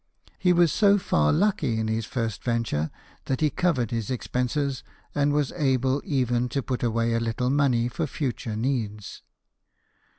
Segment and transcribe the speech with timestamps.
[0.39, 2.89] "He was so far lucky in this first venture
[3.25, 4.81] that he covered his expenses
[5.13, 9.21] and was able even to put away a little money for future needs.